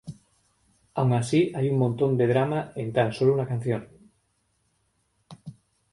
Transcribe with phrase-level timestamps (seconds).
[0.95, 3.87] Aun así, hay un montón de drama en tan solo una canción.